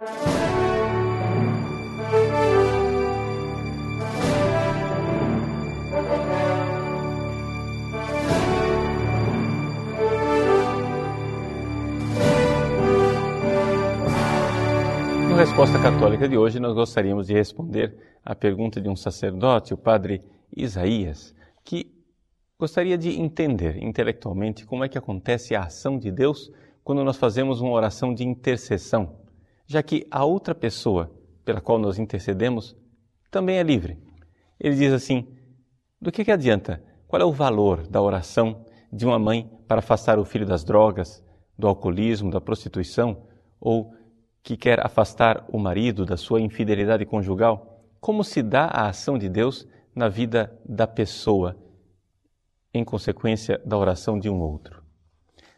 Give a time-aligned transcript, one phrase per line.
[0.00, 0.06] No
[15.36, 17.94] Resposta Católica de hoje, nós gostaríamos de responder
[18.24, 20.24] à pergunta de um sacerdote, o padre
[20.56, 21.92] Isaías, que
[22.58, 26.50] gostaria de entender intelectualmente como é que acontece a ação de Deus
[26.82, 29.19] quando nós fazemos uma oração de intercessão,
[29.70, 32.76] já que a outra pessoa pela qual nós intercedemos
[33.30, 34.02] também é livre.
[34.58, 35.32] Ele diz assim:
[36.00, 36.82] do que, que adianta?
[37.06, 41.24] Qual é o valor da oração de uma mãe para afastar o filho das drogas,
[41.56, 43.28] do alcoolismo, da prostituição,
[43.60, 43.94] ou
[44.42, 47.80] que quer afastar o marido da sua infidelidade conjugal?
[48.00, 51.56] Como se dá a ação de Deus na vida da pessoa
[52.74, 54.82] em consequência da oração de um outro?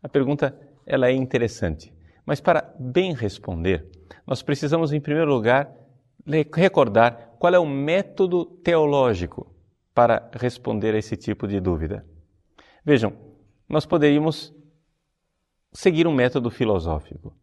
[0.00, 1.92] A pergunta ela é interessante,
[2.24, 3.95] mas para bem responder,
[4.26, 5.72] nós precisamos em primeiro lugar
[6.52, 9.46] recordar qual é o método teológico
[9.94, 12.04] para responder a esse tipo de dúvida.
[12.84, 13.12] Vejam,
[13.68, 14.52] nós poderíamos
[15.72, 17.34] seguir um método filosófico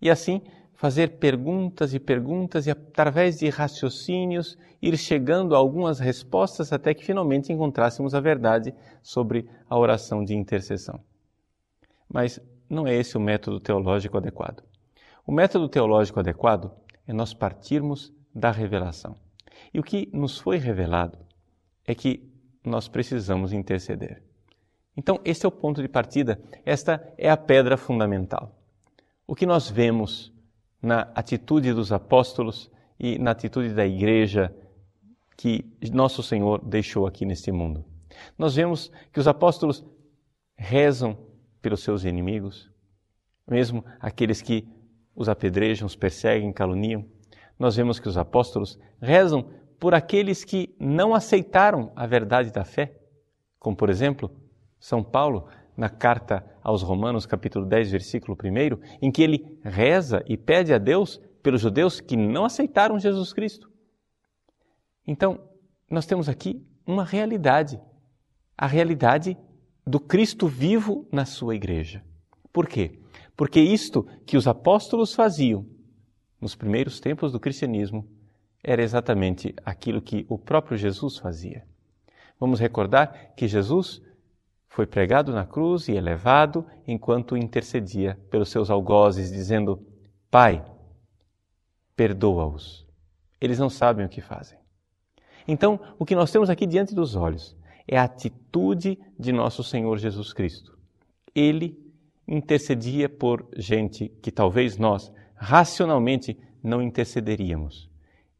[0.00, 0.42] e assim
[0.74, 7.04] fazer perguntas e perguntas e através de raciocínios ir chegando a algumas respostas até que
[7.04, 11.00] finalmente encontrássemos a verdade sobre a oração de intercessão.
[12.08, 14.62] Mas não é esse o método teológico adequado.
[15.26, 16.70] O método teológico adequado
[17.04, 19.16] é nós partirmos da revelação.
[19.74, 21.18] E o que nos foi revelado
[21.84, 22.30] é que
[22.62, 24.22] nós precisamos interceder.
[24.96, 28.56] Então, esse é o ponto de partida, esta é a pedra fundamental.
[29.26, 30.32] O que nós vemos
[30.80, 34.54] na atitude dos apóstolos e na atitude da igreja
[35.36, 37.84] que nosso Senhor deixou aqui neste mundo.
[38.38, 39.84] Nós vemos que os apóstolos
[40.56, 41.18] rezam
[41.60, 42.70] pelos seus inimigos,
[43.46, 44.66] mesmo aqueles que
[45.16, 47.04] os apedrejam, os perseguem, caluniam.
[47.58, 49.48] Nós vemos que os apóstolos rezam
[49.80, 52.94] por aqueles que não aceitaram a verdade da fé,
[53.58, 54.30] como por exemplo,
[54.78, 60.36] São Paulo na carta aos Romanos, capítulo 10, versículo 1, em que ele reza e
[60.36, 63.70] pede a Deus pelos judeus que não aceitaram Jesus Cristo.
[65.06, 65.40] Então,
[65.90, 67.80] nós temos aqui uma realidade,
[68.56, 69.36] a realidade
[69.86, 72.02] do Cristo vivo na sua igreja.
[72.52, 72.98] Por quê?
[73.36, 75.66] Porque isto que os apóstolos faziam
[76.40, 78.08] nos primeiros tempos do cristianismo
[78.62, 81.64] era exatamente aquilo que o próprio Jesus fazia.
[82.40, 84.02] Vamos recordar que Jesus
[84.68, 89.86] foi pregado na cruz e elevado enquanto intercedia pelos seus algozes, dizendo:
[90.30, 90.64] Pai,
[91.94, 92.86] perdoa-os.
[93.40, 94.58] Eles não sabem o que fazem.
[95.46, 99.96] Então, o que nós temos aqui diante dos olhos é a atitude de nosso Senhor
[99.98, 100.76] Jesus Cristo.
[101.34, 101.85] Ele
[102.26, 107.90] intercedia por gente que talvez nós racionalmente não intercederíamos.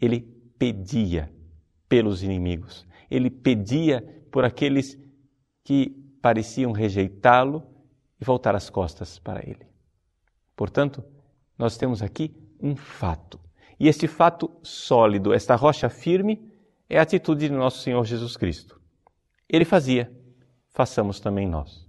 [0.00, 0.20] Ele
[0.58, 1.32] pedia
[1.88, 2.86] pelos inimigos.
[3.10, 4.00] Ele pedia
[4.30, 4.98] por aqueles
[5.64, 5.90] que
[6.20, 7.62] pareciam rejeitá-lo
[8.20, 9.66] e voltar as costas para ele.
[10.56, 11.02] Portanto,
[11.58, 13.40] nós temos aqui um fato.
[13.78, 16.52] E este fato sólido, esta rocha firme,
[16.88, 18.80] é a atitude de nosso Senhor Jesus Cristo.
[19.48, 20.12] Ele fazia,
[20.68, 21.86] façamos também nós.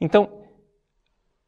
[0.00, 0.39] Então,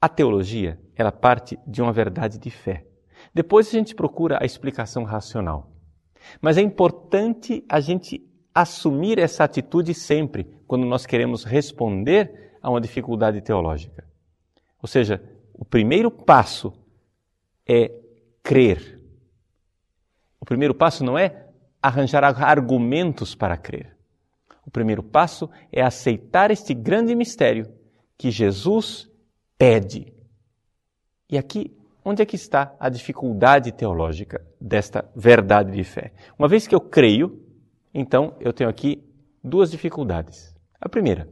[0.02, 2.84] a teologia, ela parte de uma verdade de fé.
[3.32, 5.70] Depois a gente procura a explicação racional.
[6.40, 8.20] Mas é importante a gente
[8.52, 14.04] assumir essa atitude sempre quando nós queremos responder a uma dificuldade teológica.
[14.82, 15.22] Ou seja,
[15.54, 16.72] o primeiro passo
[17.64, 17.92] é
[18.42, 19.00] crer.
[20.40, 21.46] O primeiro passo não é
[21.80, 23.96] arranjar argumentos para crer.
[24.66, 27.72] O primeiro passo é aceitar este grande mistério
[28.18, 29.11] que Jesus
[29.62, 30.12] pede.
[31.30, 31.72] E aqui,
[32.04, 36.12] onde é que está a dificuldade teológica desta verdade de fé?
[36.36, 37.40] Uma vez que eu creio,
[37.94, 39.08] então, eu tenho aqui
[39.40, 40.52] duas dificuldades.
[40.80, 41.28] A primeira,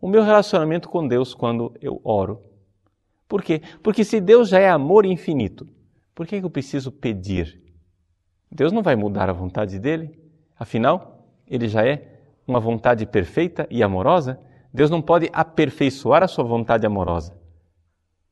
[0.00, 2.42] o meu relacionamento com Deus quando eu oro.
[3.28, 3.62] Por quê?
[3.80, 5.64] Porque se Deus já é amor infinito,
[6.16, 7.62] por que eu preciso pedir?
[8.50, 10.18] Deus não vai mudar a vontade dele?
[10.58, 14.36] Afinal, ele já é uma vontade perfeita e amorosa.
[14.74, 17.37] Deus não pode aperfeiçoar a sua vontade amorosa.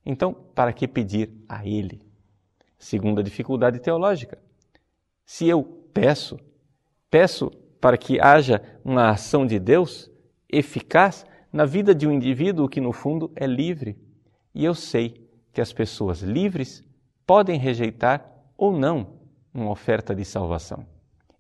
[0.07, 2.01] Então, para que pedir a Ele?
[2.79, 4.39] Segunda dificuldade teológica.
[5.25, 6.39] Se eu peço,
[7.11, 7.51] peço
[7.81, 10.09] para que haja uma ação de Deus
[10.49, 13.99] eficaz na vida de um indivíduo que, no fundo, é livre.
[14.55, 16.85] E eu sei que as pessoas livres
[17.27, 19.19] podem rejeitar ou não
[19.53, 20.87] uma oferta de salvação.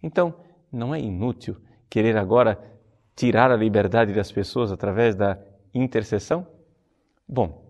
[0.02, 0.34] Então,
[0.72, 1.56] não é inútil
[1.88, 2.58] querer agora
[3.14, 5.38] tirar a liberdade das pessoas através da
[5.72, 6.46] intercessão?
[7.28, 7.65] Bom,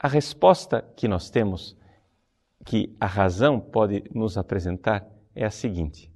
[0.00, 1.76] a resposta que nós temos,
[2.64, 5.04] que a razão pode nos apresentar
[5.34, 6.10] é a seguinte: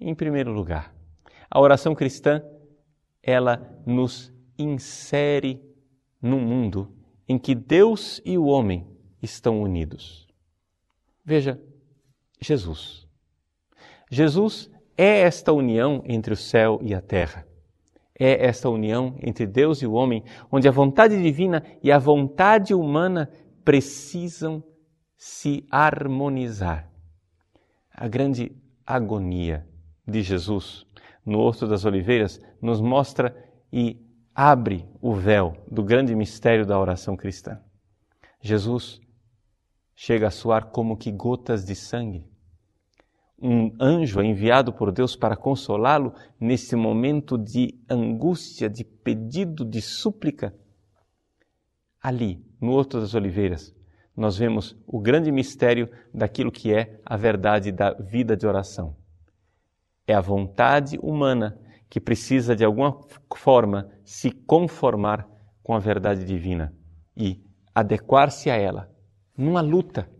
[0.00, 0.94] em primeiro lugar,
[1.50, 2.42] a oração cristã
[3.20, 5.60] ela nos insere
[6.22, 6.94] num mundo
[7.28, 8.86] em que Deus e o homem
[9.20, 10.28] estão unidos.
[11.24, 11.60] Veja,
[12.40, 13.06] Jesus.
[14.10, 17.46] Jesus é esta união entre o céu e a terra.
[18.18, 22.74] É esta união entre Deus e o homem, onde a vontade divina e a vontade
[22.74, 23.30] humana
[23.64, 24.64] precisam
[25.16, 26.90] se harmonizar.
[27.92, 28.52] A grande
[28.86, 29.66] agonia
[30.06, 30.86] de Jesus
[31.24, 33.36] no Horto das Oliveiras nos mostra
[33.72, 34.00] e
[34.34, 37.60] abre o véu do grande mistério da oração cristã.
[38.40, 39.00] Jesus
[39.94, 42.24] chega a soar como que gotas de sangue.
[43.40, 50.52] Um anjo enviado por Deus para consolá-lo nesse momento de angústia, de pedido, de súplica.
[52.02, 53.74] Ali, no Horto das Oliveiras,
[54.16, 58.96] nós vemos o grande mistério daquilo que é a verdade da vida de oração.
[60.04, 61.56] É a vontade humana
[61.88, 62.98] que precisa de alguma
[63.36, 65.28] forma se conformar
[65.62, 66.74] com a verdade divina
[67.16, 67.40] e
[67.74, 68.90] adequar-se a ela,
[69.36, 70.10] numa luta.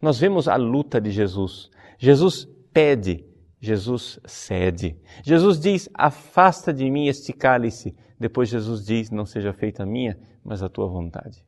[0.00, 1.70] Nós vemos a luta de Jesus.
[2.04, 3.24] Jesus pede,
[3.58, 4.94] Jesus cede.
[5.24, 7.96] Jesus diz: Afasta de mim este cálice.
[8.20, 11.42] Depois Jesus diz: Não seja feita a minha, mas a tua vontade.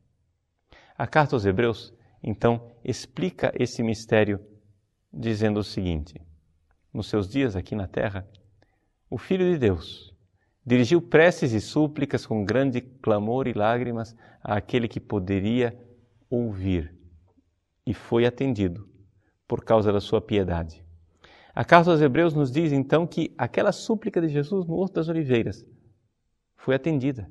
[0.97, 1.93] A carta aos Hebreus,
[2.23, 4.39] então, explica esse mistério
[5.13, 6.19] dizendo o seguinte:
[6.91, 8.27] Nos seus dias aqui na terra,
[9.11, 10.11] o Filho de Deus
[10.65, 15.77] dirigiu preces e súplicas com grande clamor e lágrimas àquele que poderia
[16.31, 16.97] ouvir
[17.85, 18.96] e foi atendido
[19.47, 20.83] por causa da sua piedade.
[21.53, 25.09] A carta aos Hebreus nos diz então que aquela súplica de Jesus no Horto das
[25.09, 25.65] Oliveiras
[26.55, 27.29] foi atendida.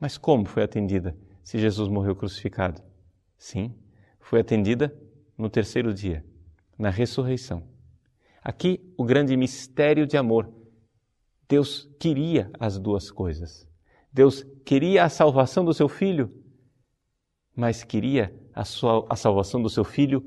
[0.00, 2.82] Mas como foi atendida se Jesus morreu crucificado?
[3.36, 3.74] Sim,
[4.20, 4.96] foi atendida
[5.36, 6.24] no terceiro dia,
[6.78, 7.62] na ressurreição.
[8.42, 10.50] Aqui o grande mistério de amor
[11.48, 13.68] Deus queria as duas coisas.
[14.12, 16.32] Deus queria a salvação do seu filho,
[17.54, 20.24] mas queria a, sua, a salvação do seu filho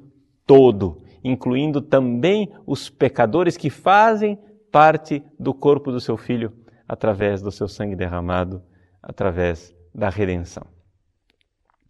[0.50, 4.36] todo, incluindo também os pecadores que fazem
[4.72, 6.52] parte do corpo do seu filho
[6.88, 8.64] através do seu sangue derramado,
[9.00, 10.66] através da redenção.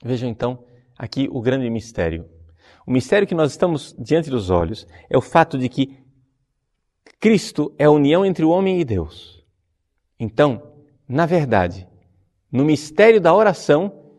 [0.03, 0.65] Vejam então
[0.97, 2.29] aqui o grande mistério.
[2.85, 5.97] O mistério que nós estamos diante dos olhos é o fato de que
[7.17, 9.41] Cristo é a união entre o homem e Deus.
[10.19, 10.73] Então,
[11.07, 11.87] na verdade,
[12.51, 14.11] no mistério da oração,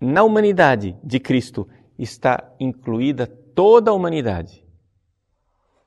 [0.00, 1.68] na humanidade de Cristo
[1.98, 4.64] está incluída toda a humanidade.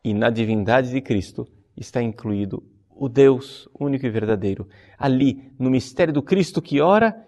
[0.03, 1.47] E na divindade de Cristo
[1.77, 4.67] está incluído o Deus único e verdadeiro.
[4.97, 7.27] Ali, no mistério do Cristo que ora,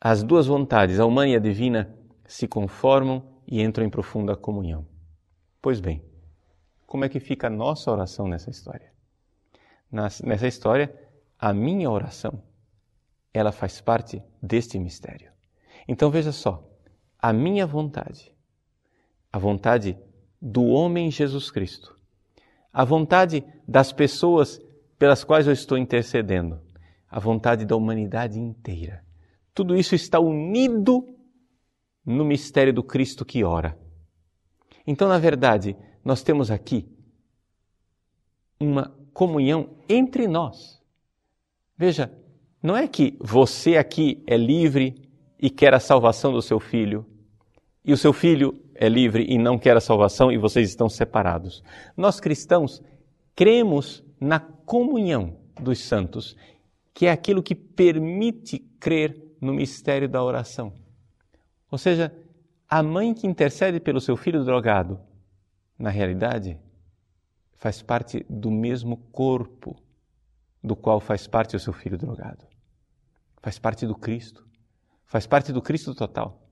[0.00, 1.94] as duas vontades, a humana e a divina,
[2.26, 4.86] se conformam e entram em profunda comunhão.
[5.60, 6.02] Pois bem,
[6.86, 8.92] como é que fica a nossa oração nessa história?
[9.90, 10.94] Nessa história,
[11.38, 12.42] a minha oração,
[13.32, 15.30] ela faz parte deste mistério.
[15.88, 16.66] Então veja só,
[17.18, 18.32] a minha vontade,
[19.32, 19.98] a vontade
[20.40, 21.98] do homem Jesus Cristo,
[22.72, 24.60] a vontade das pessoas
[24.98, 26.60] pelas quais eu estou intercedendo,
[27.08, 29.04] a vontade da humanidade inteira.
[29.54, 31.06] Tudo isso está unido
[32.04, 33.78] no mistério do Cristo que ora.
[34.86, 36.88] Então, na verdade, nós temos aqui
[38.60, 40.80] uma comunhão entre nós.
[41.76, 42.12] Veja,
[42.62, 45.05] não é que você aqui é livre
[45.38, 47.06] e quer a salvação do seu filho,
[47.84, 51.62] e o seu filho é livre e não quer a salvação e vocês estão separados.
[51.96, 52.82] Nós cristãos
[53.34, 56.36] cremos na comunhão dos santos,
[56.92, 60.72] que é aquilo que permite crer no mistério da oração.
[61.70, 62.12] Ou seja,
[62.68, 64.98] a mãe que intercede pelo seu filho drogado
[65.78, 66.58] na realidade,
[67.54, 69.76] faz parte do mesmo corpo
[70.62, 72.44] do qual faz parte o seu filho drogado.
[73.42, 74.46] Faz parte do Cristo.
[75.06, 76.42] Faz parte do Cristo total.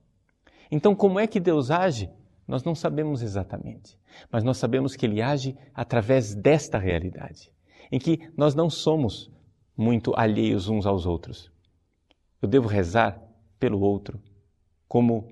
[0.71, 2.09] Então, como é que Deus age?
[2.47, 3.97] Nós não sabemos exatamente,
[4.31, 7.51] mas nós sabemos que Ele age através desta realidade,
[7.91, 9.31] em que nós não somos
[9.75, 11.51] muito alheios uns aos outros.
[12.41, 13.19] Eu devo rezar
[13.59, 14.21] pelo outro
[14.87, 15.27] como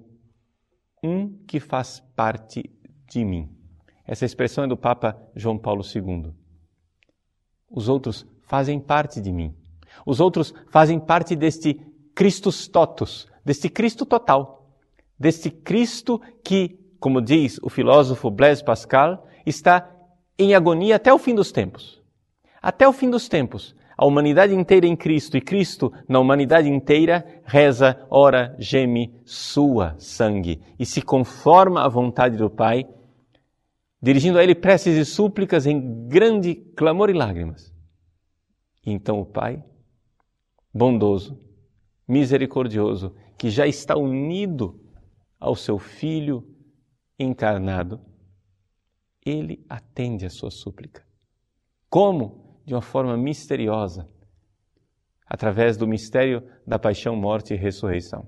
[1.03, 2.63] um que faz parte
[3.07, 3.49] de mim.
[4.05, 6.33] Essa expressão é do Papa João Paulo II.
[7.69, 9.55] Os outros fazem parte de mim.
[10.05, 11.79] Os outros fazem parte deste
[12.15, 14.69] Christus totus, deste Cristo total,
[15.17, 19.89] deste Cristo que, como diz o filósofo Blaise Pascal, está
[20.37, 22.01] em agonia até o fim dos tempos.
[22.61, 27.41] Até o fim dos tempos, a humanidade inteira em Cristo e Cristo na humanidade inteira
[27.45, 32.87] reza, ora, geme, sua sangue e se conforma à vontade do Pai,
[34.01, 37.73] dirigindo a Ele preces e súplicas em grande clamor e lágrimas.
[38.85, 39.63] E então o Pai,
[40.73, 41.39] bondoso,
[42.13, 44.79] misericordioso, que já está unido
[45.39, 46.47] ao seu Filho
[47.17, 47.99] encarnado,
[49.25, 51.03] ele atende a sua súplica.
[51.89, 52.61] Como?
[52.65, 54.07] De uma forma misteriosa,
[55.25, 58.27] através do mistério da paixão, morte e ressurreição.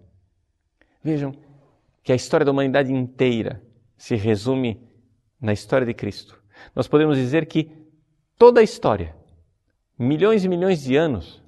[1.03, 1.31] Vejam
[2.03, 3.63] que a história da humanidade inteira
[3.97, 4.81] se resume
[5.39, 6.41] na história de Cristo.
[6.75, 7.71] Nós podemos dizer que
[8.37, 9.15] toda a história,
[9.97, 11.44] milhões e milhões de anos,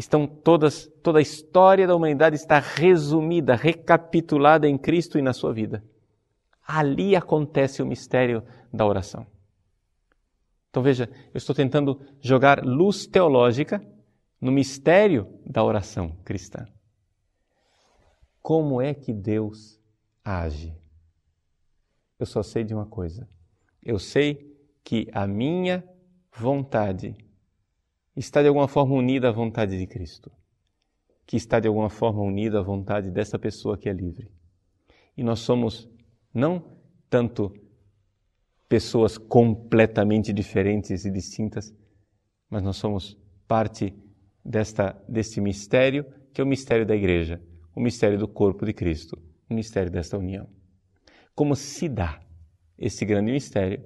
[0.00, 5.52] estão todas, toda a história da humanidade está resumida, recapitulada em Cristo e na sua
[5.52, 5.84] vida.
[6.66, 8.42] Ali acontece o mistério
[8.72, 9.26] da oração.
[10.70, 13.84] Então veja, eu estou tentando jogar luz teológica
[14.40, 16.66] no mistério da oração cristã.
[18.40, 19.78] Como é que Deus
[20.24, 20.74] age?
[22.18, 23.28] Eu só sei de uma coisa.
[23.82, 25.84] Eu sei que a minha
[26.32, 27.14] vontade
[28.16, 30.30] está de alguma forma unida à vontade de Cristo,
[31.26, 34.30] que está de alguma forma unida à vontade dessa pessoa que é livre.
[35.16, 35.88] E nós somos
[36.34, 36.76] não
[37.08, 37.52] tanto
[38.68, 41.74] pessoas completamente diferentes e distintas,
[42.48, 43.94] mas nós somos parte
[44.44, 47.42] desta deste mistério que é o mistério da igreja,
[47.74, 50.48] o mistério do corpo de Cristo, o mistério desta união.
[51.34, 52.20] Como se dá
[52.78, 53.84] esse grande mistério,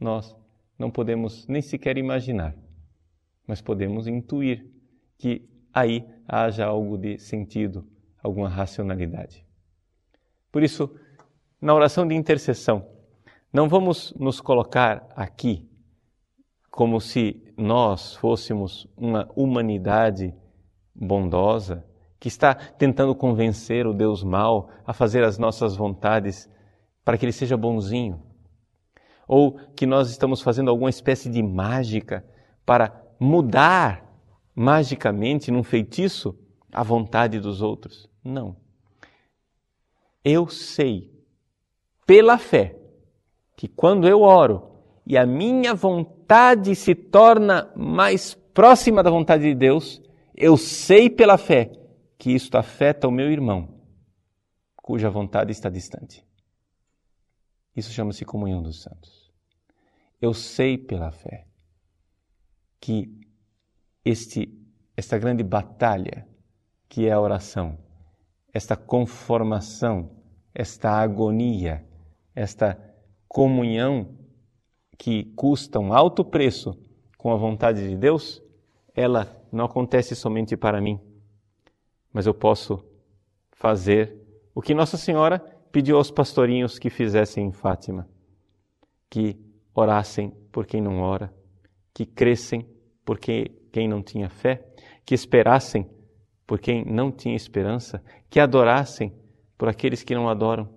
[0.00, 0.34] nós
[0.78, 2.56] não podemos nem sequer imaginar
[3.46, 4.66] mas podemos intuir
[5.18, 7.86] que aí haja algo de sentido,
[8.22, 9.46] alguma racionalidade.
[10.50, 10.94] Por isso,
[11.60, 12.86] na oração de intercessão,
[13.52, 15.68] não vamos nos colocar aqui
[16.70, 20.34] como se nós fôssemos uma humanidade
[20.94, 21.84] bondosa
[22.18, 26.50] que está tentando convencer o Deus mau a fazer as nossas vontades
[27.04, 28.22] para que ele seja bonzinho.
[29.28, 32.24] Ou que nós estamos fazendo alguma espécie de mágica
[32.64, 34.04] para mudar
[34.54, 36.38] magicamente num feitiço
[36.72, 38.08] a vontade dos outros.
[38.24, 38.56] Não.
[40.24, 41.12] Eu sei,
[42.06, 42.76] pela fé,
[43.56, 44.70] que quando eu oro
[45.06, 50.02] e a minha vontade se torna mais próxima da vontade de Deus,
[50.34, 51.70] eu sei pela fé
[52.18, 53.68] que isto afeta o meu irmão,
[54.76, 56.24] cuja vontade está distante.
[57.74, 59.30] Isso chama-se comunhão dos santos.
[60.20, 61.45] Eu sei pela fé
[62.80, 63.10] que
[64.04, 64.52] este,
[64.96, 66.26] esta grande batalha
[66.88, 67.78] que é a oração,
[68.52, 70.10] esta conformação,
[70.54, 71.84] esta agonia,
[72.34, 72.78] esta
[73.28, 74.16] comunhão
[74.96, 76.78] que custa um alto preço
[77.18, 78.42] com a vontade de Deus,
[78.94, 80.98] ela não acontece somente para mim,
[82.12, 82.82] mas eu posso
[83.52, 84.16] fazer
[84.54, 85.38] o que Nossa Senhora
[85.70, 88.08] pediu aos pastorinhos que fizessem em Fátima,
[89.10, 89.38] que
[89.74, 91.30] orassem por quem não ora,
[91.96, 92.68] que crescem
[93.06, 94.62] por quem não tinha fé,
[95.02, 95.88] que esperassem
[96.46, 99.14] por quem não tinha esperança, que adorassem
[99.56, 100.68] por aqueles que não adoram.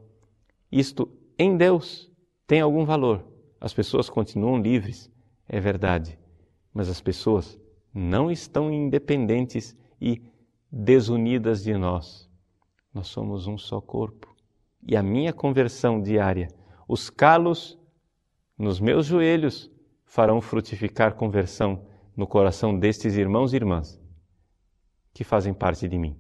[0.72, 2.10] Isto em Deus
[2.48, 3.28] tem algum valor.
[3.60, 5.12] As pessoas continuam livres,
[5.46, 6.18] é verdade,
[6.74, 7.60] mas as pessoas
[7.94, 10.22] não estão independentes e
[10.72, 12.30] desunidas de nós.
[12.94, 14.34] Nós somos um só corpo.
[14.88, 16.48] E a minha conversão diária,
[16.88, 17.78] os calos
[18.58, 19.70] nos meus joelhos,
[20.10, 21.86] farão frutificar conversão
[22.18, 24.02] no coração destes irmãos e irmãs
[25.14, 26.20] que fazem parte de mim.